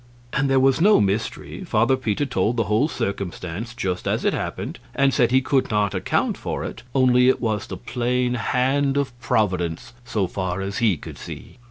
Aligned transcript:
And 0.33 0.49
there 0.49 0.59
was 0.59 0.81
no 0.81 0.99
mystery; 0.99 1.63
Father 1.63 1.95
Peter 1.95 2.25
told 2.25 2.57
the 2.57 2.63
whole 2.63 2.87
circumstance 2.87 3.75
just 3.75 4.07
as 4.07 4.25
it 4.25 4.33
happened, 4.33 4.79
and 4.95 5.13
said 5.13 5.29
he 5.29 5.41
could 5.43 5.69
not 5.69 5.93
account 5.93 6.37
for 6.39 6.63
it, 6.63 6.81
only 6.95 7.29
it 7.29 7.39
was 7.39 7.67
the 7.67 7.77
plain 7.77 8.33
hand 8.33 8.97
of 8.97 9.11
Providence, 9.19 9.93
so 10.03 10.25
far 10.25 10.59
as 10.59 10.79
he 10.79 10.97
could 10.97 11.19
see. 11.19 11.59